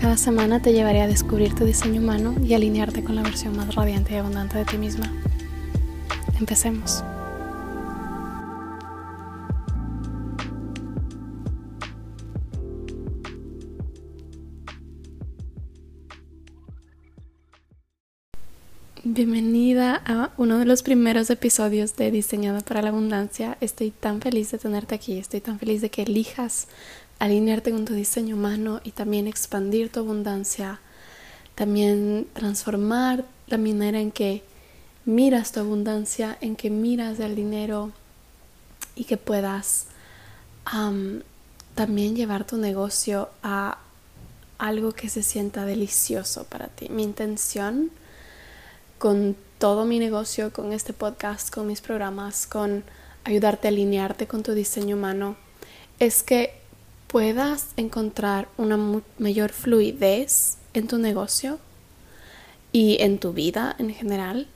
[0.00, 3.74] Cada semana te llevaré a descubrir tu diseño humano y alinearte con la versión más
[3.74, 5.12] radiante y abundante de ti misma.
[6.38, 7.02] Empecemos.
[19.02, 23.58] Bienvenida a uno de los primeros episodios de Diseñada para la Abundancia.
[23.60, 26.68] Estoy tan feliz de tenerte aquí, estoy tan feliz de que elijas
[27.18, 30.80] alinearte con tu diseño humano y también expandir tu abundancia,
[31.54, 34.42] también transformar la manera en que
[35.04, 37.92] miras tu abundancia, en que miras el dinero
[38.94, 39.86] y que puedas
[41.74, 43.78] también llevar tu negocio a
[44.58, 46.88] algo que se sienta delicioso para ti.
[46.90, 47.90] Mi intención
[48.98, 52.84] con todo mi negocio, con este podcast, con mis programas, con
[53.24, 55.36] ayudarte a alinearte con tu diseño humano,
[55.98, 56.57] es que
[57.08, 61.58] puedas encontrar una mayor fluidez en tu negocio
[62.70, 64.46] y en tu vida en general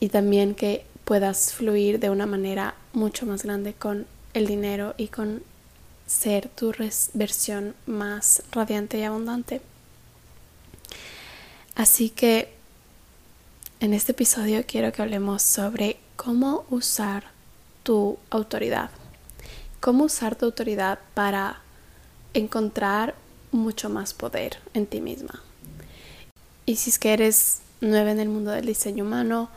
[0.00, 5.08] y también que puedas fluir de una manera mucho más grande con el dinero y
[5.08, 5.42] con
[6.06, 6.72] ser tu
[7.12, 9.60] versión más radiante y abundante.
[11.74, 12.52] Así que
[13.80, 17.24] en este episodio quiero que hablemos sobre cómo usar
[17.82, 18.90] tu autoridad.
[19.80, 21.63] Cómo usar tu autoridad para
[22.34, 23.14] encontrar
[23.52, 25.42] mucho más poder en ti misma.
[26.66, 29.48] Y si es que eres nueva en el mundo del diseño humano,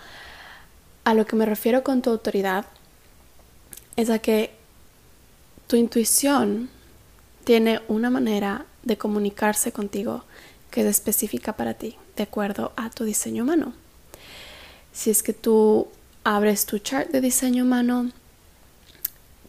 [1.04, 2.66] a lo que me refiero con tu autoridad
[3.96, 4.52] es a que
[5.68, 6.70] tu intuición
[7.44, 10.24] tiene una manera de comunicarse contigo
[10.70, 13.74] que es específica para ti, de acuerdo a tu diseño humano.
[14.92, 15.88] Si es que tú
[16.24, 18.12] abres tu chart de diseño humano,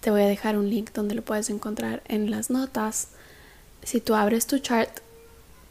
[0.00, 3.08] te voy a dejar un link donde lo puedes encontrar en las notas
[3.88, 4.90] si tú abres tu chart,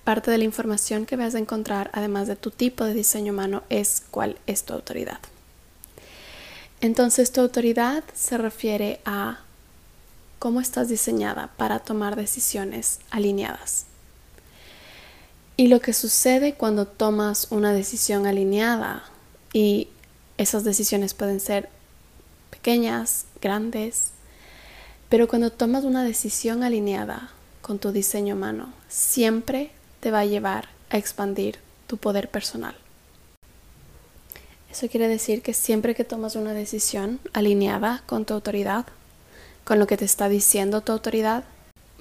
[0.03, 3.61] parte de la información que vas a encontrar, además de tu tipo de diseño humano,
[3.69, 5.19] es cuál es tu autoridad.
[6.81, 9.41] Entonces tu autoridad se refiere a
[10.39, 13.85] cómo estás diseñada para tomar decisiones alineadas.
[15.55, 19.03] Y lo que sucede cuando tomas una decisión alineada,
[19.53, 19.89] y
[20.39, 21.69] esas decisiones pueden ser
[22.49, 24.09] pequeñas, grandes,
[25.07, 27.31] pero cuando tomas una decisión alineada,
[27.67, 32.75] con tu diseño humano siempre te va a llevar a expandir tu poder personal.
[34.71, 38.85] Eso quiere decir que siempre que tomas una decisión alineada con tu autoridad,
[39.65, 41.43] con lo que te está diciendo tu autoridad,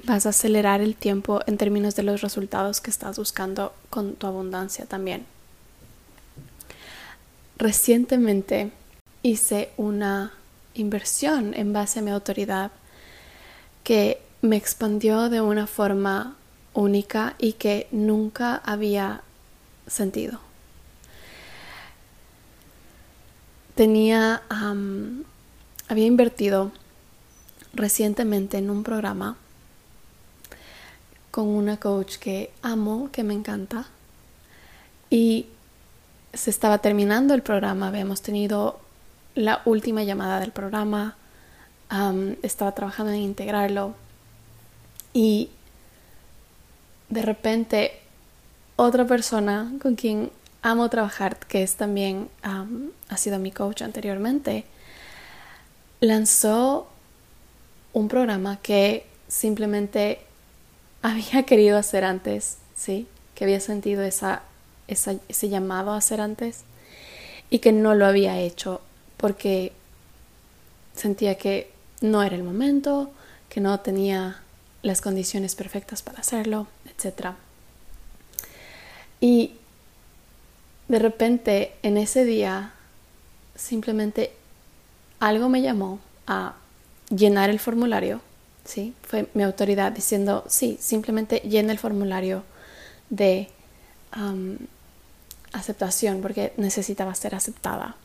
[0.04, 4.28] vas a acelerar el tiempo en términos de los resultados que estás buscando con tu
[4.28, 5.26] abundancia también.
[7.58, 8.70] Recientemente
[9.22, 10.32] hice una
[10.74, 12.70] inversión en base a mi autoridad
[13.82, 16.36] que me expandió de una forma
[16.72, 19.22] única y que nunca había
[19.86, 20.40] sentido.
[23.74, 24.42] Tenía,
[25.88, 26.72] había invertido
[27.74, 29.36] recientemente en un programa
[31.30, 33.86] con una coach que amo, que me encanta,
[35.10, 35.46] y
[36.32, 38.80] se estaba terminando el programa, habíamos tenido
[39.34, 41.16] la última llamada del programa,
[42.42, 43.94] estaba trabajando en integrarlo
[45.16, 45.48] y
[47.08, 47.98] de repente
[48.76, 54.66] otra persona con quien amo trabajar, que es también ha sido mi coach anteriormente,
[56.00, 56.86] lanzó
[57.94, 60.20] un programa que simplemente
[61.00, 63.06] había querido hacer antes, ¿sí?
[63.34, 64.42] Que había sentido esa,
[64.86, 66.64] ese llamado a hacer antes
[67.48, 68.82] y que no lo había hecho
[69.16, 69.72] porque
[70.94, 71.72] sentía que
[72.02, 73.10] no era el momento,
[73.48, 74.42] que no tenía
[74.86, 77.30] las condiciones perfectas para hacerlo, etc.
[79.20, 79.54] Y
[80.86, 82.72] de repente en ese día
[83.56, 84.32] simplemente
[85.18, 85.98] algo me llamó
[86.28, 86.54] a
[87.10, 88.20] llenar el formulario,
[88.64, 88.94] ¿sí?
[89.02, 92.44] Fue mi autoridad diciendo, sí, simplemente llena el formulario
[93.10, 93.48] de
[95.52, 97.96] aceptación porque necesitaba ser aceptada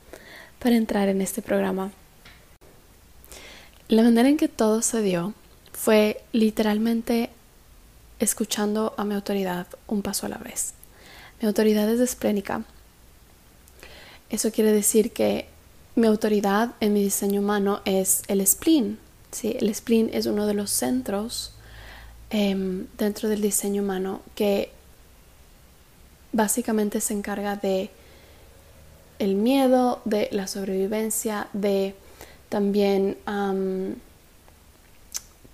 [0.59, 1.91] para entrar en este programa.
[3.87, 5.33] La manera en que todo se dio
[5.81, 7.31] fue literalmente
[8.19, 10.75] escuchando a mi autoridad un paso a la vez.
[11.41, 12.63] Mi autoridad es esplénica.
[14.29, 15.47] Eso quiere decir que
[15.95, 18.99] mi autoridad en mi diseño humano es el spleen.
[19.31, 19.57] ¿sí?
[19.59, 21.53] El spleen es uno de los centros
[22.29, 24.69] em, dentro del diseño humano que
[26.31, 27.89] básicamente se encarga de
[29.17, 31.95] el miedo, de la sobrevivencia, de
[32.49, 33.17] también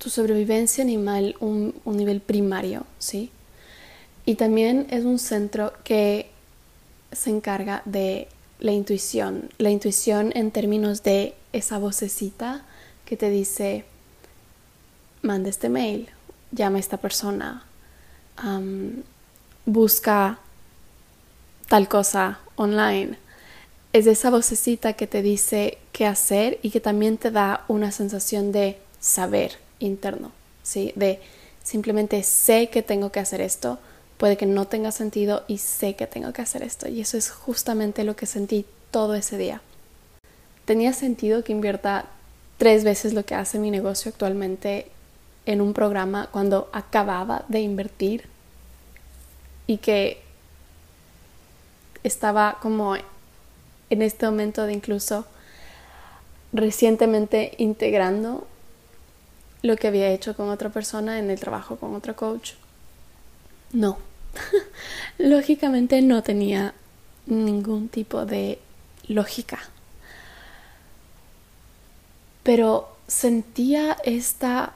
[0.10, 3.32] sobrevivencia animal, un, un nivel primario, ¿sí?
[4.26, 6.30] Y también es un centro que
[7.12, 8.28] se encarga de
[8.60, 12.66] la intuición, la intuición en términos de esa vocecita
[13.06, 13.86] que te dice,
[15.22, 16.10] manda este mail,
[16.52, 17.64] llama a esta persona,
[19.66, 20.40] busca
[21.68, 23.18] tal cosa online.
[23.94, 28.52] Es esa vocecita que te dice qué hacer y que también te da una sensación
[28.52, 30.32] de saber interno,
[30.64, 30.94] ¿sí?
[30.96, 31.20] De
[31.64, 33.80] simplemente sé que tengo que hacer esto,
[34.18, 36.88] puede que no tenga sentido y sé que tengo que hacer esto.
[36.88, 39.62] Y eso es justamente lo que sentí todo ese día.
[40.66, 42.06] Tenía sentido que invierta
[42.58, 44.88] tres veces lo que hace mi negocio actualmente
[45.46, 48.28] en un programa cuando acababa de invertir
[49.66, 50.22] y que
[52.04, 52.96] estaba como
[53.90, 55.26] en este momento de incluso
[56.54, 58.48] recientemente integrando
[59.62, 62.54] lo que había hecho con otra persona en el trabajo con otro coach.
[63.72, 63.98] No,
[65.18, 66.74] lógicamente no tenía
[67.26, 68.60] ningún tipo de
[69.08, 69.60] lógica.
[72.44, 74.74] Pero sentía esta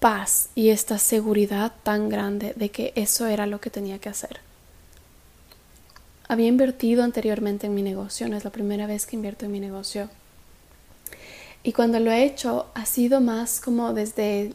[0.00, 4.40] paz y esta seguridad tan grande de que eso era lo que tenía que hacer.
[6.26, 9.60] Había invertido anteriormente en mi negocio, no es la primera vez que invierto en mi
[9.60, 10.08] negocio.
[11.64, 14.52] Y cuando lo he hecho ha sido más como desde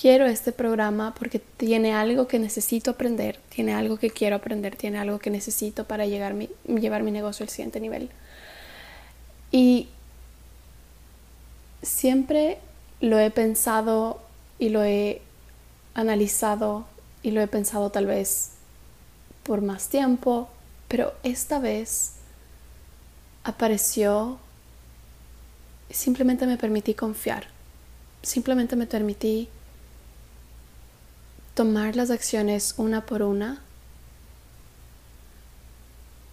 [0.00, 4.98] quiero este programa porque tiene algo que necesito aprender, tiene algo que quiero aprender, tiene
[4.98, 8.10] algo que necesito para llegar mi, llevar mi negocio al siguiente nivel.
[9.50, 9.88] Y
[11.82, 12.58] siempre
[13.00, 14.20] lo he pensado
[14.58, 15.20] y lo he
[15.94, 16.86] analizado
[17.22, 18.52] y lo he pensado tal vez
[19.42, 20.48] por más tiempo,
[20.88, 22.12] pero esta vez
[23.44, 24.38] apareció,
[25.90, 27.48] simplemente me permití confiar,
[28.22, 29.48] simplemente me permití
[31.54, 33.62] tomar las acciones una por una,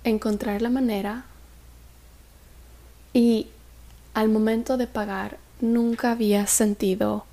[0.04, 1.26] encontrar la manera
[3.14, 3.48] y
[4.14, 7.26] al momento de pagar nunca había sentido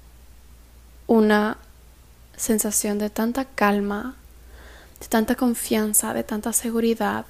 [1.07, 1.59] una
[2.37, 4.15] sensación de tanta calma,
[5.01, 7.27] de tanta confianza, de tanta seguridad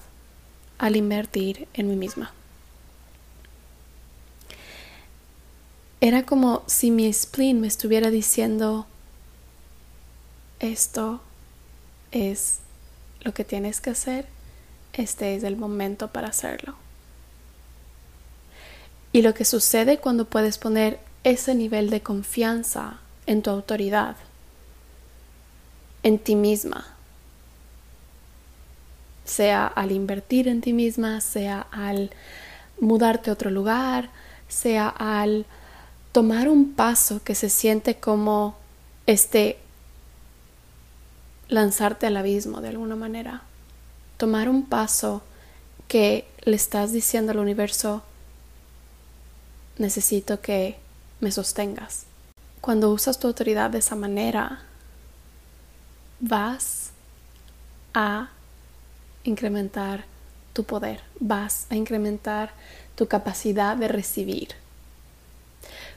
[0.79, 2.33] al invertir en mí misma.
[6.01, 8.87] Era como si mi spleen me estuviera diciendo,
[10.59, 11.21] esto
[12.11, 12.61] es
[13.21, 14.27] lo que tienes que hacer,
[14.95, 16.75] este es el momento para hacerlo.
[19.13, 24.17] Y lo que sucede cuando puedes poner ese nivel de confianza en tu autoridad,
[26.03, 26.95] en ti misma,
[29.25, 32.11] sea al invertir en ti misma, sea al
[32.81, 34.11] mudarte a otro lugar,
[34.49, 35.45] sea al
[36.13, 38.57] tomar un paso que se siente como
[39.07, 39.59] este
[41.49, 43.43] lanzarte al abismo de alguna manera.
[44.17, 45.23] Tomar un paso
[45.89, 48.03] que le estás diciendo al universo,
[49.79, 50.79] necesito que
[51.21, 52.05] me sostengas.
[52.61, 54.63] Cuando usas tu autoridad de esa manera,
[56.21, 56.91] vas
[57.95, 58.31] a
[59.25, 60.05] incrementar
[60.53, 62.53] tu poder, vas a incrementar
[62.95, 64.60] tu capacidad de recibir.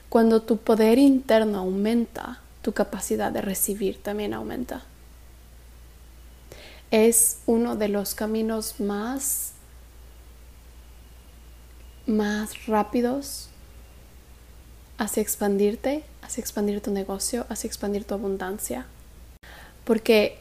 [0.08, 4.84] Cuando tu poder interno aumenta, tu capacidad de recibir también aumenta
[6.94, 9.50] es uno de los caminos más
[12.06, 13.48] más rápidos
[14.96, 18.86] hacia expandirte, hacia expandir tu negocio, hacia expandir tu abundancia.
[19.84, 20.38] Porque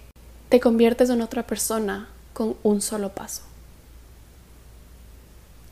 [0.50, 3.42] te conviertes en otra persona con un solo paso.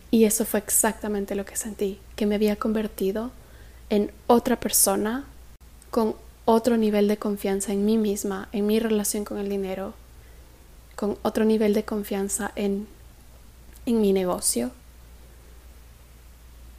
[0.09, 3.29] Y eso fue exactamente lo que sentí, que me había convertido
[3.91, 5.25] en otra persona
[5.89, 9.93] con otro nivel de confianza en mí misma, en mi relación con el dinero,
[10.95, 12.87] con otro nivel de confianza en,
[13.85, 14.71] en mi negocio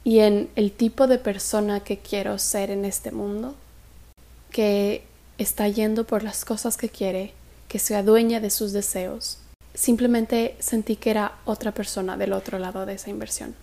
[0.03, 3.53] y en el tipo de persona que quiero ser en este mundo,
[4.49, 5.03] que
[5.37, 7.31] está yendo por las cosas que quiere,
[7.67, 9.37] que se adueña de sus deseos.
[9.75, 13.53] Simplemente sentí que era otra persona del otro lado de esa inversión,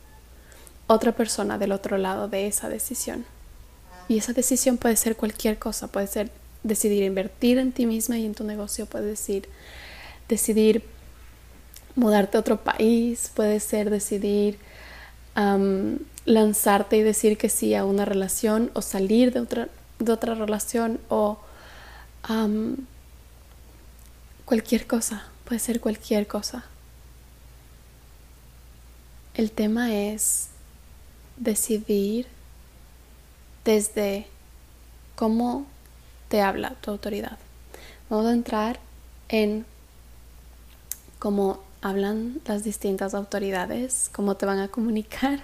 [0.87, 3.27] otra persona del otro lado de esa decisión.
[4.11, 6.33] Y esa decisión puede ser cualquier cosa, puede ser
[6.65, 9.49] decidir invertir en ti misma y en tu negocio, puede decir
[10.29, 10.83] decidir
[11.95, 14.59] mudarte a otro país, puede ser decidir
[16.25, 19.69] lanzarte y decir que sí a una relación o salir de otra,
[20.01, 21.39] de otra relación o
[24.45, 26.65] cualquier cosa, puede ser cualquier cosa.
[29.35, 30.49] El tema es
[31.37, 32.27] decidir
[33.65, 34.27] desde
[35.17, 35.67] cómo
[36.29, 37.39] te habla tu autoridad.
[38.09, 38.81] Vamos a entrar
[39.29, 39.67] en
[41.19, 45.41] cómo hablan las distintas autoridades, cómo te van a comunicar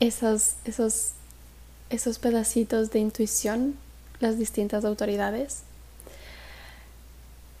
[0.00, 1.12] esos, esos,
[1.90, 3.76] esos pedacitos de intuición,
[4.20, 5.62] las distintas autoridades.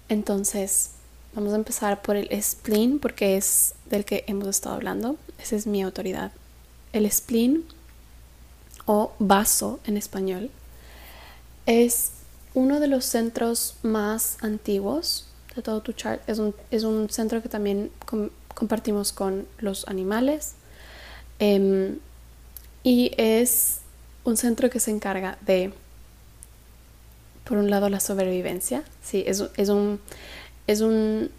[0.08, 0.92] Entonces,
[1.34, 5.16] vamos a empezar por el spleen, porque es del que hemos estado hablando.
[5.38, 6.32] Esa es mi autoridad.
[6.92, 7.64] El spleen,
[8.86, 10.50] o vaso en español,
[11.66, 12.12] es
[12.54, 16.22] uno de los centros más antiguos de todo tu chart.
[16.28, 17.90] Es un, es un centro que también
[18.54, 20.54] compartimos con los animales.
[21.38, 21.98] Em,
[22.82, 23.80] y es
[24.24, 25.72] un centro que se encarga de,
[27.44, 28.84] por un lado, la sobrevivencia.
[29.02, 30.00] Sí, es, un,
[30.66, 31.30] es un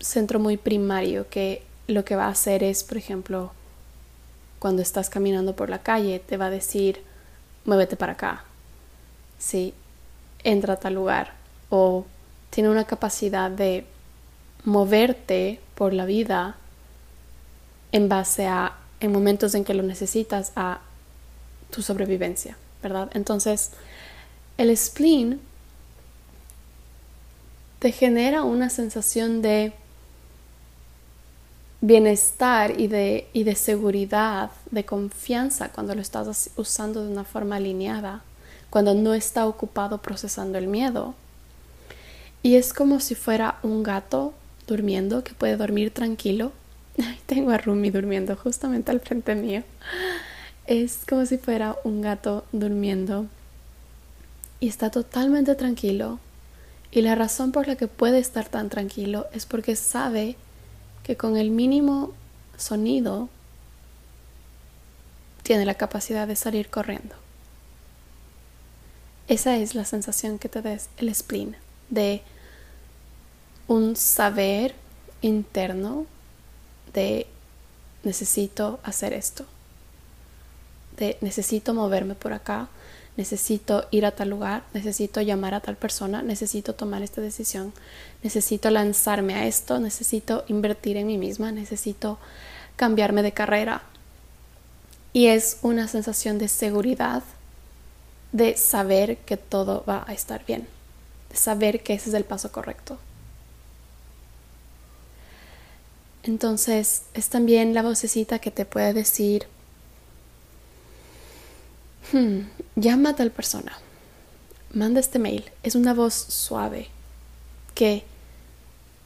[0.00, 3.52] centro muy primario que lo que va a hacer es, por ejemplo,
[4.58, 7.02] cuando estás caminando por la calle, te va a decir,
[7.64, 8.44] muévete para acá.
[9.38, 9.74] Sí,
[10.42, 11.34] entra a tal lugar.
[11.70, 12.06] O
[12.50, 13.86] tiene una capacidad de
[14.64, 16.56] moverte por la vida
[17.92, 20.80] en base a, en momentos en que lo necesitas, a
[21.70, 23.10] tu sobrevivencia, ¿verdad?
[23.14, 23.70] Entonces,
[24.56, 25.40] el spleen
[27.78, 29.72] te genera una sensación de
[31.80, 37.56] bienestar y de, y de seguridad, de confianza cuando lo estás usando de una forma
[37.56, 38.22] alineada,
[38.70, 41.14] cuando no está ocupado procesando el miedo.
[42.42, 44.32] Y es como si fuera un gato
[44.66, 46.52] durmiendo que puede dormir tranquilo.
[47.26, 49.62] Tengo a Rumi durmiendo justamente al frente mío.
[50.66, 53.26] Es como si fuera un gato durmiendo
[54.60, 56.18] y está totalmente tranquilo.
[56.90, 60.36] Y la razón por la que puede estar tan tranquilo es porque sabe
[61.08, 62.12] que con el mínimo
[62.58, 63.30] sonido
[65.42, 67.14] tiene la capacidad de salir corriendo.
[69.26, 71.56] Esa es la sensación que te da el spleen,
[71.88, 72.20] de
[73.68, 74.74] un saber
[75.22, 76.04] interno
[76.92, 77.26] de
[78.02, 79.46] necesito hacer esto,
[80.98, 82.68] de necesito moverme por acá,
[83.18, 87.72] necesito ir a tal lugar, necesito llamar a tal persona, necesito tomar esta decisión,
[88.22, 92.18] necesito lanzarme a esto, necesito invertir en mí misma, necesito
[92.76, 93.82] cambiarme de carrera.
[95.12, 97.24] Y es una sensación de seguridad,
[98.30, 100.68] de saber que todo va a estar bien,
[101.28, 102.98] de saber que ese es el paso correcto.
[106.22, 109.48] Entonces es también la vocecita que te puede decir,
[112.12, 112.40] hmm,
[112.76, 113.72] llama a tal persona,
[114.72, 115.50] manda este mail.
[115.62, 116.88] Es una voz suave
[117.74, 118.04] que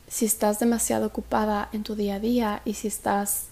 [0.09, 3.47] si estás demasiado ocupada en tu día a día y si estás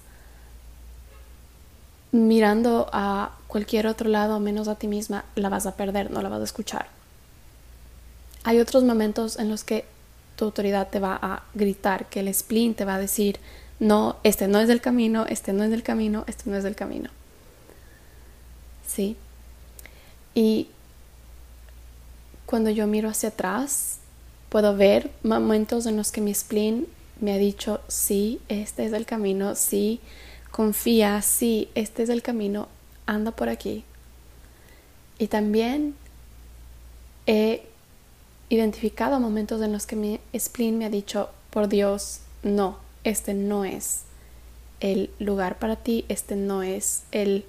[2.12, 6.28] mirando a cualquier otro lado menos a ti misma, la vas a perder, no la
[6.28, 6.86] vas a escuchar.
[8.44, 9.84] Hay otros momentos en los que
[10.36, 13.38] tu autoridad te va a gritar, que el spleen te va a decir,
[13.78, 16.74] no, este no es el camino, este no es el camino, este no es el
[16.74, 17.10] camino.
[18.86, 19.16] ¿Sí?
[20.34, 20.68] Y
[22.46, 23.98] cuando yo miro hacia atrás,
[24.48, 26.86] puedo ver momentos en los que mi spleen
[27.20, 30.00] me ha dicho, sí, este es el camino, sí,
[30.50, 32.68] confía, sí, este es el camino,
[33.06, 33.84] anda por aquí.
[35.18, 35.94] Y también
[37.26, 37.62] he
[38.48, 43.64] identificado momentos en los que mi spleen me ha dicho, por Dios, no, este no
[43.64, 44.02] es
[44.80, 47.44] el lugar para ti, este no es el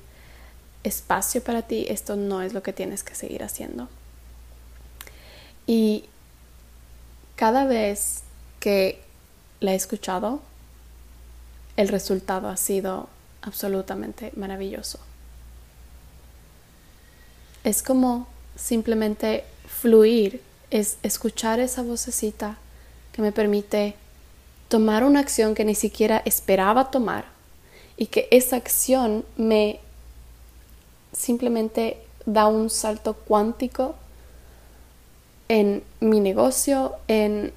[0.84, 3.88] espacio para ti, esto no es lo que tienes que seguir haciendo.
[5.68, 6.06] Y
[7.36, 8.24] cada vez
[8.60, 9.02] que
[9.60, 10.42] la he escuchado,
[11.78, 13.10] el resultado ha sido
[13.42, 15.00] absolutamente maravilloso.
[17.64, 22.58] Es como simplemente fluir, es escuchar esa vocecita
[23.14, 23.96] que me permite
[24.68, 27.26] tomar una acción que ni siquiera esperaba tomar
[27.98, 29.80] y que esa acción me
[31.14, 33.96] simplemente da un salto cuántico
[35.48, 37.52] en mi negocio, en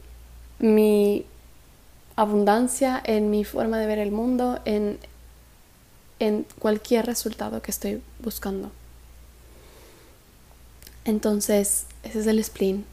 [0.58, 1.26] mi
[2.16, 4.98] abundancia, en mi forma de ver el mundo, en,
[6.18, 8.70] en cualquier resultado que estoy buscando.
[11.04, 12.84] Entonces, ese es el spleen.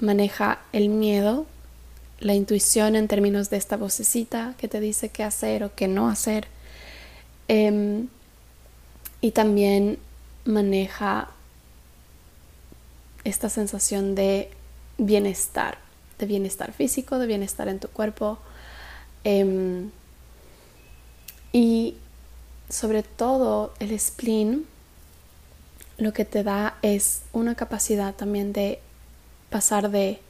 [0.00, 1.46] Maneja el miedo,
[2.20, 6.08] la intuición en términos de esta vocecita que te dice qué hacer o qué no
[6.08, 6.46] hacer.
[7.48, 8.08] Em,
[9.20, 9.98] y también
[10.44, 11.30] maneja
[13.24, 14.50] esta sensación de
[14.96, 15.78] bienestar,
[16.18, 18.38] de bienestar físico, de bienestar en tu cuerpo.
[19.24, 19.90] Em,
[21.52, 21.96] y
[22.68, 24.66] sobre todo el spleen
[25.98, 28.80] lo que te da es una capacidad también de
[29.50, 30.20] pasar de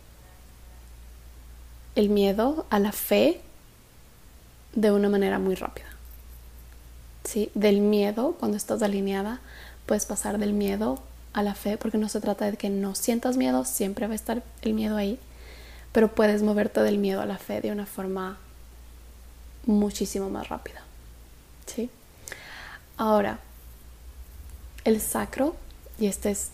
[1.94, 3.40] el miedo a la fe
[4.74, 5.87] de una manera muy rápida.
[7.24, 7.50] ¿Sí?
[7.54, 9.40] Del miedo, cuando estás alineada,
[9.86, 13.36] puedes pasar del miedo a la fe, porque no se trata de que no sientas
[13.36, 15.18] miedo, siempre va a estar el miedo ahí,
[15.92, 18.38] pero puedes moverte del miedo a la fe de una forma
[19.66, 20.82] muchísimo más rápida.
[21.66, 21.90] ¿Sí?
[22.96, 23.40] Ahora,
[24.84, 25.54] el sacro,
[25.98, 26.50] y este es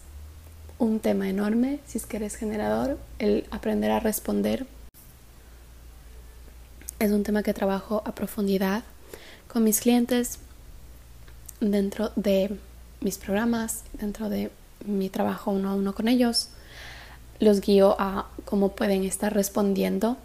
[0.79, 4.67] un tema enorme si es que eres generador, el aprender a responder
[6.99, 8.83] es un tema que trabajo a profundidad
[9.49, 10.39] con mis clientes
[11.71, 12.57] dentro de
[13.01, 14.51] mis programas, dentro de
[14.85, 16.49] mi trabajo uno a uno con ellos.
[17.41, 20.17] Los guío a cómo pueden estar respondiendo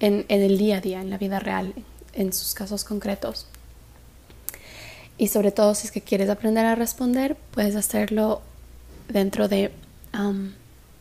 [0.00, 1.74] en, el día a día, en la vida real,
[2.12, 3.46] en sus casos concretos.
[5.18, 8.42] Y sobre todo si es que quieres aprender a responder, puedes hacerlo
[9.08, 9.72] dentro de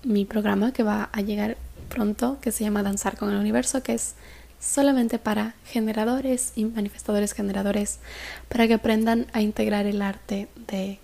[0.04, 1.58] mi programa que va a llegar
[1.90, 4.16] pronto, que se llama Danzar con el Universo, que es
[4.62, 8.00] solamente para generadores y manifestadores generadores,
[8.48, 11.00] para que aprendan a integrar el arte de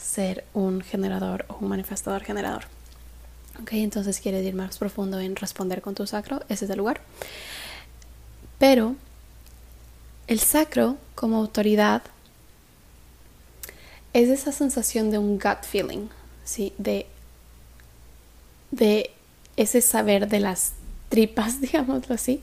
[0.00, 2.64] ser un generador o un manifestador generador.
[3.60, 7.00] Ok, entonces quieres ir más profundo en responder con tu sacro, ese es el lugar.
[8.58, 8.94] Pero
[10.28, 12.02] el sacro como autoridad
[14.12, 16.08] es esa sensación de un gut feeling,
[16.44, 16.72] ¿sí?
[16.78, 17.06] De,
[18.70, 19.10] de
[19.56, 20.74] ese saber de las
[21.08, 22.42] tripas, digámoslo así,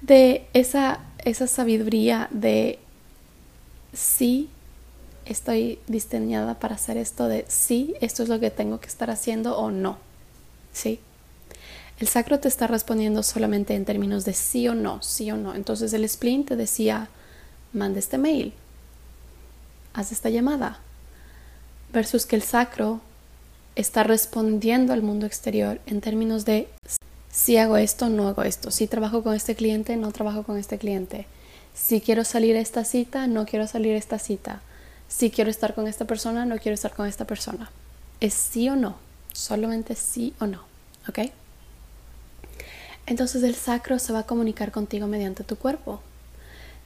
[0.00, 2.78] de esa, esa sabiduría de
[3.92, 4.48] sí
[5.24, 9.56] estoy diseñada para hacer esto, de sí, esto es lo que tengo que estar haciendo
[9.56, 9.98] o no,
[10.72, 11.00] ¿sí?
[12.00, 15.54] El sacro te está respondiendo solamente en términos de sí o no, sí o no.
[15.54, 17.08] Entonces el spleen te decía,
[17.72, 18.52] manda este mail,
[19.94, 20.80] haz esta llamada,
[21.92, 23.00] versus que el sacro
[23.76, 26.68] está respondiendo al mundo exterior en términos de
[27.32, 30.76] si hago esto, no hago esto, si trabajo con este cliente, no trabajo con este
[30.76, 31.26] cliente,
[31.74, 34.60] si quiero salir a esta cita, no quiero salir a esta cita,
[35.08, 37.70] si quiero estar con esta persona, no quiero estar con esta persona.
[38.20, 38.96] Es sí o no,
[39.32, 40.62] solamente sí o no,
[41.08, 41.30] ¿ok?
[43.06, 46.00] Entonces el sacro se va a comunicar contigo mediante tu cuerpo,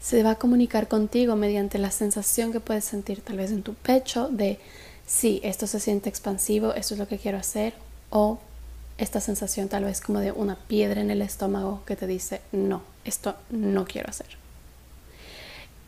[0.01, 3.75] se va a comunicar contigo mediante la sensación que puedes sentir tal vez en tu
[3.75, 4.61] pecho de
[5.07, 7.75] sí, esto se siente expansivo, esto es lo que quiero hacer,
[8.11, 8.39] o
[8.99, 12.83] esta sensación tal vez como de una piedra en el estómago que te dice no,
[13.05, 14.39] esto no quiero hacer.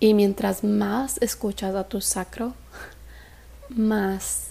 [0.00, 2.54] Y mientras más escuchas a tu sacro,
[3.70, 4.48] más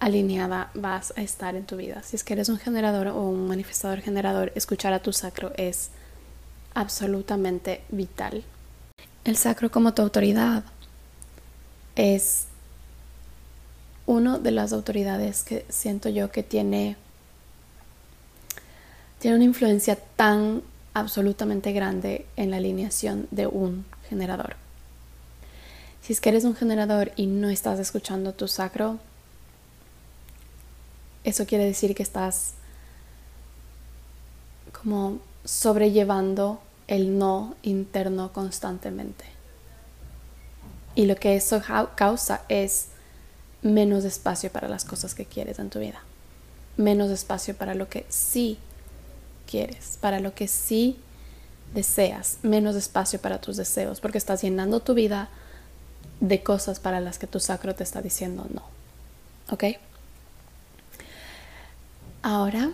[0.00, 2.02] alineada vas a estar en tu vida.
[2.02, 5.90] Si es que eres un generador o un manifestador generador, escuchar a tu sacro es
[6.74, 8.42] absolutamente vital.
[9.24, 10.64] El sacro como tu autoridad
[11.94, 12.46] es
[14.06, 16.96] una de las autoridades que siento yo que tiene,
[19.22, 24.56] tiene una influencia tan absolutamente grande en la alineación de un generador.
[26.02, 28.98] Si es que eres un generador y no estás escuchando tu sacro,
[31.22, 32.54] eso quiere decir que estás
[34.72, 39.24] como sobrellevando el no interno constantemente.
[40.96, 41.62] Y lo que eso
[41.94, 42.88] causa es
[43.62, 46.02] menos espacio para las cosas que quieres en tu vida.
[46.76, 48.58] Menos espacio para lo que sí
[49.52, 50.96] quieres, para lo que sí
[51.74, 52.38] deseas.
[52.42, 55.28] Menos espacio para tus deseos, porque estás llenando tu vida
[56.20, 58.62] de cosas para las que tu sacro te está diciendo no.
[59.50, 59.64] ¿Ok?
[62.22, 62.70] Ahora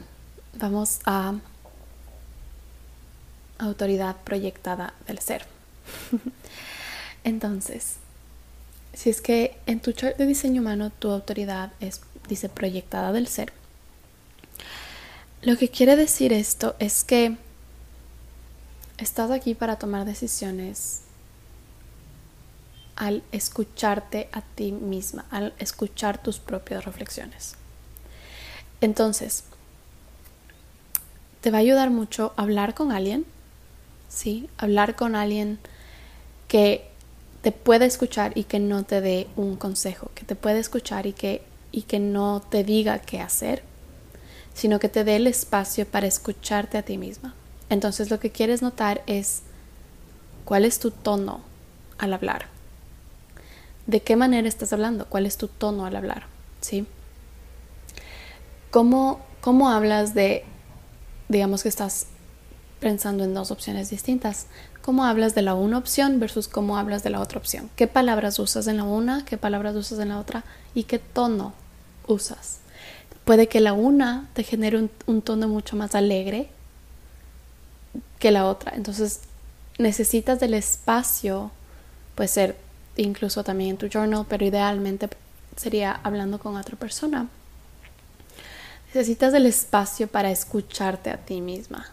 [0.54, 1.34] vamos a
[3.58, 5.46] autoridad proyectada del ser.
[7.24, 7.96] Entonces,
[8.92, 13.26] si es que en tu chart de diseño humano tu autoridad es, dice, proyectada del
[13.26, 13.52] ser,
[15.42, 17.36] lo que quiere decir esto es que
[18.98, 21.02] estás aquí para tomar decisiones
[22.96, 27.54] al escucharte a ti misma, al escuchar tus propias reflexiones.
[28.80, 29.44] Entonces,
[31.40, 33.24] te va a ayudar mucho hablar con alguien,
[34.08, 34.50] ¿sí?
[34.58, 35.60] Hablar con alguien
[36.48, 36.90] que
[37.42, 41.12] te pueda escuchar y que no te dé un consejo, que te pueda escuchar y
[41.12, 43.62] que, y que no te diga qué hacer,
[44.58, 47.32] sino que te dé el espacio para escucharte a ti misma.
[47.70, 49.42] Entonces lo que quieres notar es
[50.44, 51.42] cuál es tu tono
[51.96, 52.46] al hablar.
[53.86, 55.06] ¿De qué manera estás hablando?
[55.06, 56.24] ¿Cuál es tu tono al hablar?
[56.60, 56.88] ¿Sí?
[58.72, 60.44] ¿Cómo, cómo hablas de,
[61.28, 62.06] digamos que estás
[62.80, 64.46] pensando en dos opciones distintas?
[64.82, 67.70] ¿Cómo hablas de la una opción versus cómo hablas de la otra opción?
[67.76, 69.24] ¿Qué palabras usas en la una?
[69.24, 70.42] ¿Qué palabras usas en la otra?
[70.74, 71.54] ¿Y qué tono
[72.08, 72.58] usas?
[73.28, 76.48] Puede que la una te genere un, tono mucho más alegre
[78.18, 78.72] que la otra.
[78.74, 79.20] Entonces
[79.76, 81.50] necesitas del espacio,
[82.14, 82.56] puede ser
[82.96, 85.10] incluso también en tu journal, pero idealmente
[85.56, 87.28] sería hablando con otra persona.
[88.94, 91.86] Necesitas del espacio para escucharte a ti misma.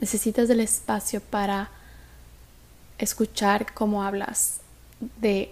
[0.00, 1.70] Necesitas del espacio para
[2.98, 4.60] escuchar cómo hablas
[5.18, 5.50] de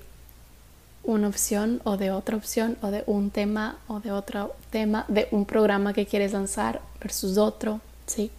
[1.06, 5.28] una opción o de otra opción o de un tema o de otro tema, de
[5.30, 8.30] un programa que quieres lanzar versus otro, ¿sí?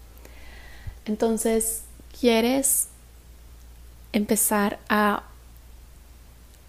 [1.06, 1.84] Entonces,
[2.20, 2.90] quieres
[4.12, 5.24] empezar a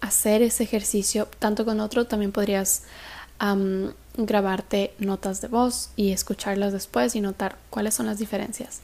[0.01, 2.83] hacer ese ejercicio tanto con otro, también podrías
[4.17, 8.81] grabarte notas de voz y escucharlas después y notar cuáles son las diferencias.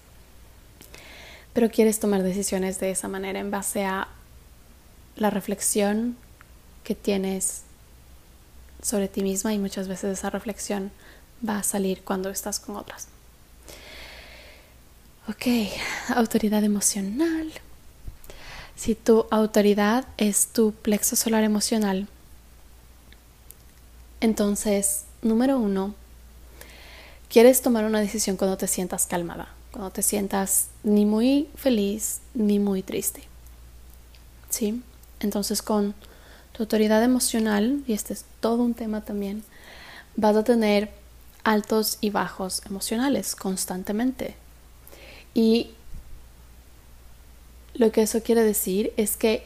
[1.54, 4.08] Pero quieres tomar decisiones de esa manera en base a
[5.16, 6.18] la reflexión
[6.86, 7.64] que tienes
[8.82, 10.92] sobre ti misma y muchas veces esa reflexión
[11.48, 13.08] va a salir cuando estás con otras.
[15.28, 15.48] Ok,
[16.16, 17.52] autoridad emocional.
[18.76, 22.08] Si tu autoridad es tu plexo solar emocional,
[24.22, 25.96] entonces, número uno,
[27.30, 32.60] quieres tomar una decisión cuando te sientas calmada, cuando te sientas ni muy feliz ni
[32.60, 33.24] muy triste.
[34.50, 34.82] ¿Sí?
[35.20, 35.96] Entonces, con
[36.56, 39.44] tu autoridad emocional, y este es todo un tema también,
[40.16, 40.90] vas a tener
[41.44, 44.36] altos y bajos emocionales constantemente.
[45.34, 45.72] Y
[47.74, 49.46] lo que eso quiere decir es que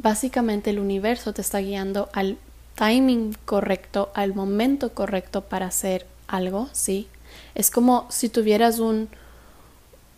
[0.00, 2.38] básicamente el universo te está guiando al
[2.74, 7.06] timing correcto, al momento correcto para hacer algo, ¿sí?
[7.54, 9.08] Es como si tuvieras un,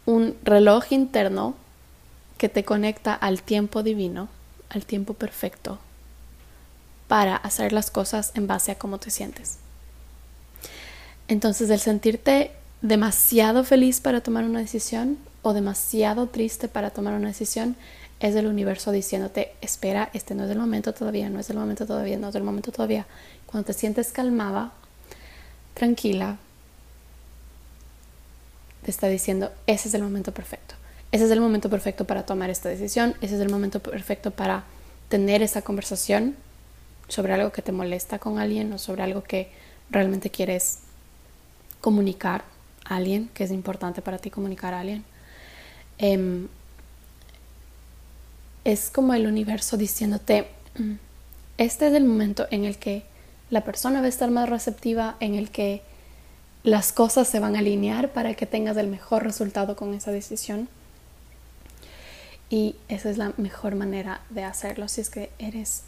[0.06, 1.54] un reloj interno
[2.38, 4.28] que te conecta al tiempo divino,
[4.70, 5.78] al tiempo perfecto,
[7.10, 9.56] para hacer las cosas en base a cómo te sientes.
[11.26, 17.26] Entonces, el sentirte demasiado feliz para tomar una decisión o demasiado triste para tomar una
[17.26, 17.74] decisión,
[18.20, 21.84] es el universo diciéndote, espera, este no es el momento todavía, no es el momento
[21.84, 23.06] todavía, no es el momento todavía.
[23.46, 24.70] Cuando te sientes calmada,
[25.74, 26.36] tranquila,
[28.84, 30.76] te está diciendo, ese es el momento perfecto.
[31.10, 34.62] Ese es el momento perfecto para tomar esta decisión, ese es el momento perfecto para
[35.08, 36.36] tener esa conversación
[37.10, 39.50] sobre algo que te molesta con alguien o sobre algo que
[39.90, 40.78] realmente quieres
[41.80, 42.44] comunicar
[42.84, 45.04] a alguien, que es importante para ti comunicar a alguien.
[45.98, 46.48] Em,
[48.64, 50.94] es como el universo diciéndote, mm,
[51.58, 53.02] este es el momento en el que
[53.50, 55.82] la persona va a estar más receptiva, en el que
[56.62, 60.68] las cosas se van a alinear para que tengas el mejor resultado con esa decisión.
[62.50, 65.82] Y esa es la mejor manera de hacerlo si es que eres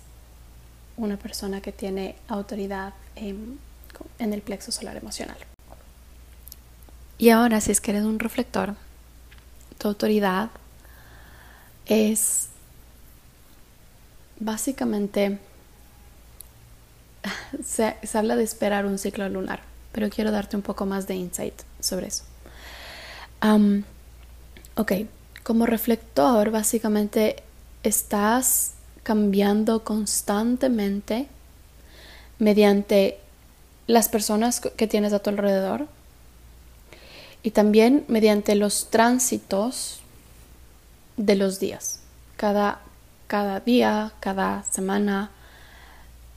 [0.97, 3.59] una persona que tiene autoridad en,
[4.19, 5.37] el plexo solar emocional.
[7.19, 8.75] Y ahora, si es que eres un reflector,
[9.79, 10.51] tu autoridad
[11.87, 12.49] es
[14.39, 15.39] básicamente,
[17.65, 19.61] se, habla de esperar un ciclo lunar,
[19.93, 22.25] pero quiero darte un poco más de insight sobre eso.
[24.77, 24.93] ok,
[25.43, 27.43] como reflector, básicamente
[27.83, 31.29] estás cambiando constantemente
[32.39, 33.19] mediante
[33.87, 35.87] las personas que tienes a tu alrededor
[37.43, 40.01] y también mediante los tránsitos
[41.17, 42.01] de los días.
[42.37, 42.81] Cada,
[43.27, 45.31] cada día, cada semana,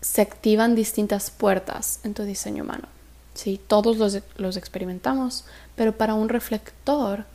[0.01, 2.87] se activan distintas puertas en tu diseño humano.
[3.33, 3.59] ¿sí?
[3.67, 7.25] Todos los, los experimentamos, pero para un reflector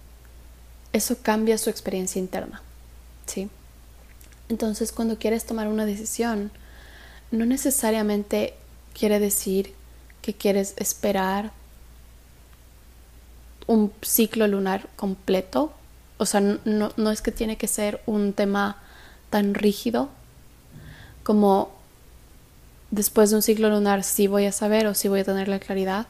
[0.92, 2.62] eso cambia su experiencia interna.
[3.26, 3.48] ¿sí?
[4.50, 6.50] Entonces, cuando quieres tomar una decisión,
[7.30, 8.54] no necesariamente
[8.98, 9.72] quiere decir
[10.22, 11.52] que quieres esperar
[13.68, 15.72] un ciclo lunar completo.
[16.18, 18.76] O sea, no, es que tiene que ser un tema
[19.30, 20.08] tan rígido
[21.22, 21.70] como
[22.90, 25.60] después de un ciclo lunar sí voy a saber o sí voy a tener la
[25.60, 26.08] claridad.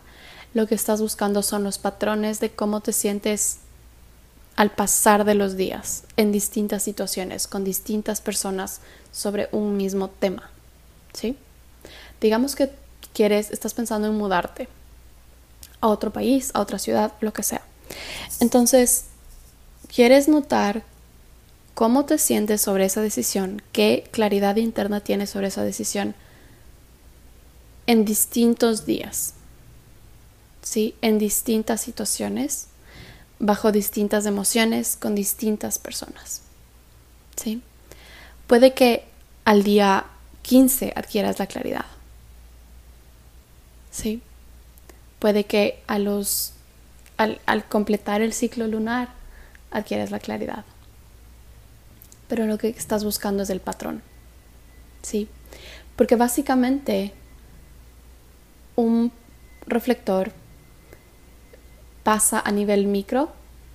[0.55, 3.59] Lo que estás buscando son los patrones de cómo te sientes
[4.61, 10.51] al pasar de los días en distintas situaciones con distintas personas sobre un mismo tema.
[11.15, 11.35] ¿Sí?
[12.21, 12.71] Digamos que
[13.15, 14.69] quieres, estás pensando en mudarte
[15.81, 17.63] a otro país, a otra ciudad, lo que sea.
[18.39, 19.07] Entonces,
[19.89, 20.83] ¿quieres notar
[21.73, 23.63] cómo te sientes sobre esa decisión?
[23.73, 26.15] ¿Qué claridad interna tienes sobre esa decisión
[27.87, 29.33] en distintos días?
[30.61, 30.97] ¿Sí?
[31.01, 32.67] En distintas situaciones,
[33.41, 36.43] bajo distintas emociones, con distintas personas.
[37.37, 37.63] ¿Sí?
[38.47, 39.07] Puede que
[39.45, 40.05] al día
[40.43, 41.87] 15 adquieras la claridad.
[43.91, 44.23] ¿Sí?
[45.19, 46.53] Puede que a los,
[47.17, 49.09] al, completar el ciclo lunar
[49.71, 50.65] adquieras la claridad.
[52.29, 54.03] Pero lo que estás buscando es el patrón.
[55.03, 55.29] ¿Sí?
[55.97, 57.13] Porque básicamente
[58.77, 59.13] un
[59.67, 60.33] reflector
[62.11, 63.31] pasa a nivel micro,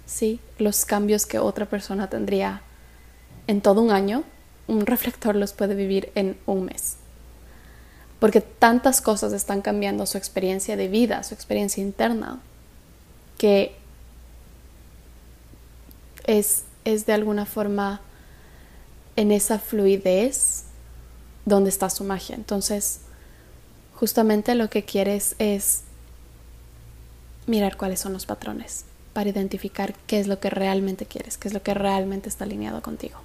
[0.05, 0.41] ¿sí?
[0.57, 2.63] Los cambios que otra persona tendría
[3.47, 4.25] en todo un año,
[4.67, 6.97] un reflector los puede vivir en un mes.
[8.19, 12.41] Porque tantas cosas están cambiando su experiencia de vida, su experiencia interna,
[13.37, 13.77] que
[16.25, 18.01] es, es de alguna forma
[19.15, 20.65] en esa fluidez
[21.45, 22.35] donde está su magia.
[22.35, 22.99] Entonces,
[23.93, 25.84] justamente lo que quieres es
[27.47, 31.53] mirar cuáles son los patrones para identificar qué es lo que realmente quieres, qué es
[31.53, 33.17] lo que realmente está alineado contigo.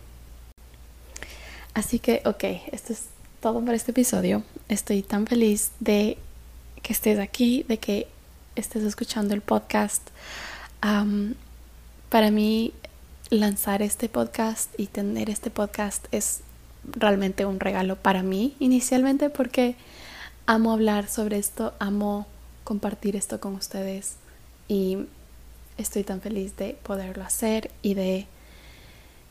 [1.74, 3.06] Así que, ok, esto es
[3.40, 4.42] todo por este episodio.
[4.68, 6.18] Estoy tan feliz de
[6.82, 8.06] que estés aquí, de que
[8.56, 10.02] estés escuchando el podcast.
[10.80, 12.72] para mí,
[13.30, 16.40] lanzar este podcast y tener este podcast es
[16.84, 19.76] realmente un regalo para mí inicialmente porque
[20.46, 22.26] amo hablar sobre esto, amo
[22.70, 24.14] compartir esto con ustedes
[24.68, 24.98] y
[25.76, 28.28] estoy tan feliz de poderlo hacer y de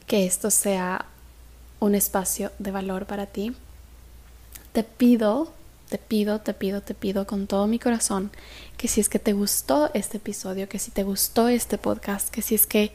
[0.08, 1.06] que esto sea
[1.80, 3.56] un espacio de valor para ti.
[4.73, 5.54] Te pido,
[5.88, 8.30] te pido, te pido, te pido con todo mi corazón
[8.75, 12.41] que si es que te gustó este episodio, que si te gustó este podcast, que
[12.41, 12.91] si es que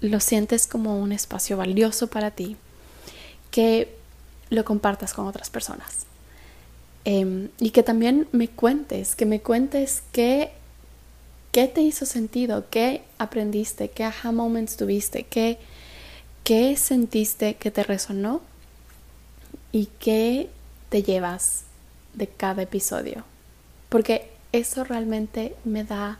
[0.00, 2.56] lo sientes como un espacio valioso para ti,
[3.52, 3.96] que
[4.50, 6.06] lo compartas con otras personas.
[7.04, 10.52] Em, y que también me cuentes, que me cuentes qué,
[11.52, 15.58] qué te hizo sentido, qué aprendiste, qué aha moments tuviste, qué
[16.44, 18.42] ¿Qué sentiste que te resonó?
[19.72, 20.50] ¿Y qué
[20.90, 21.64] te llevas
[22.12, 23.24] de cada episodio?
[23.88, 26.18] Porque eso realmente me da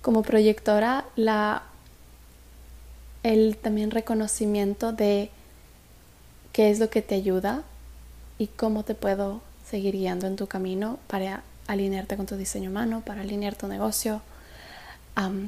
[0.00, 1.64] como proyectora la
[3.22, 5.30] el también reconocimiento de
[6.54, 7.64] qué es lo que te ayuda
[8.38, 9.42] y cómo te puedo
[9.74, 14.22] seguir guiando en tu camino para alinearte con tu diseño humano, para alinear tu negocio,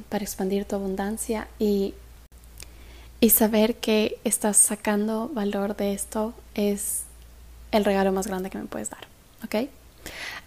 [0.09, 1.95] para expandir tu abundancia y
[3.21, 7.05] y saber que estás sacando valor de esto es
[7.71, 9.07] el regalo más grande que me puedes dar,
[9.45, 9.71] ¿ok?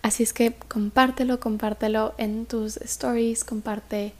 [0.01, 4.11] Así es que compártelo, compártelo en tus stories, comparte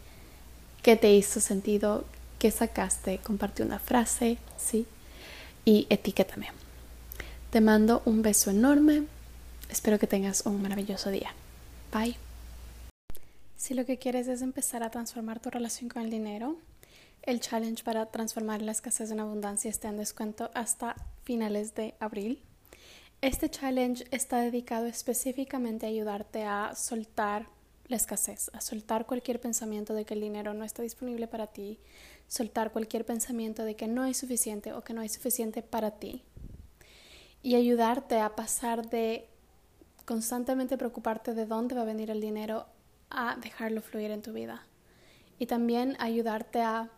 [0.83, 2.05] qué te hizo sentido,
[2.39, 4.87] qué sacaste, comparte una frase, ¿sí?
[5.65, 6.47] Y etiquétame.
[7.51, 9.03] Te mando un beso enorme.
[9.69, 11.31] Espero que tengas un maravilloso día.
[11.93, 12.17] Bye.
[13.55, 16.57] Si lo que quieres es empezar a transformar tu relación con el dinero,
[17.21, 22.41] el challenge para transformar la escasez en abundancia está en descuento hasta finales de abril.
[23.21, 27.47] Este challenge está dedicado específicamente a ayudarte a soltar
[27.87, 31.79] la escasez, a soltar cualquier pensamiento de que el dinero no está disponible para ti,
[32.27, 36.23] soltar cualquier pensamiento de que no hay suficiente o que no hay suficiente para ti
[37.41, 39.27] y ayudarte a pasar de
[40.09, 42.65] constantemente preocuparte de dónde va a venir el dinero
[43.11, 44.65] a dejarlo fluir en tu vida.
[45.37, 46.89] Y también ayudarte a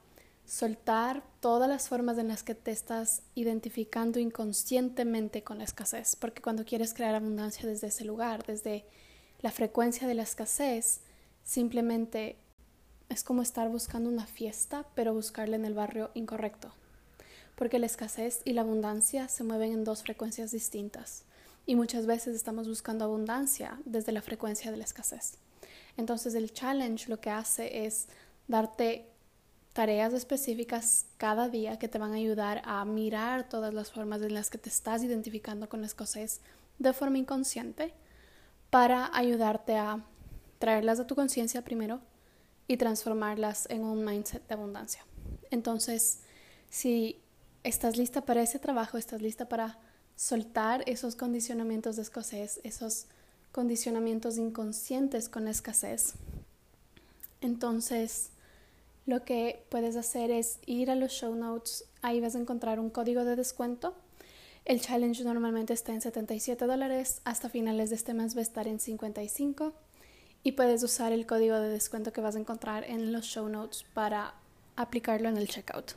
[0.46, 6.42] soltar todas las formas en las que te estás identificando inconscientemente con la escasez, porque
[6.42, 8.86] cuando quieres crear abundancia desde ese lugar, desde
[9.42, 11.02] la frecuencia de la escasez,
[11.44, 12.38] simplemente
[13.10, 16.74] es como estar buscando una fiesta, pero buscarla en el barrio incorrecto,
[17.58, 21.26] porque la escasez y la abundancia se mueven en dos frecuencias distintas,
[21.66, 25.38] y muchas veces estamos buscando abundancia desde la frecuencia de la escasez.
[25.98, 28.08] Entonces el challenge lo que hace es
[28.48, 29.08] darte
[29.74, 34.34] tareas específicas cada día que te van a ayudar a mirar todas las formas en
[34.34, 36.42] las que te estás identificando con la escocés
[36.80, 37.94] de forma inconsciente
[38.70, 40.04] para ayudarte a
[40.60, 42.02] traerlas a tu conciencia primero
[42.68, 45.06] y transformarlas en un mindset de abundancia.
[45.50, 46.22] Entonces,
[46.70, 47.22] si
[47.64, 49.80] estás lista para ese trabajo, estás lista para
[50.22, 53.08] soltar esos condicionamientos de escocés, esos
[53.52, 56.14] condicionamientos inconscientes con escasez,
[57.42, 58.30] entonces
[59.08, 62.92] lo que puedes hacer es ir a los show notes, ahí vas a encontrar un
[62.92, 63.96] código de descuento.
[64.64, 68.68] El challenge normalmente está en 77 dólares, hasta finales de este mes va a estar
[68.68, 69.74] en 55
[70.44, 73.86] y puedes usar el código de descuento que vas a encontrar en los show notes
[73.96, 74.36] para
[74.76, 75.96] aplicarlo en el checkout.